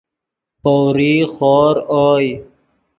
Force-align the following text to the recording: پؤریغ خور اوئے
پؤریغ 0.61 1.27
خور 1.35 1.75
اوئے 1.95 2.29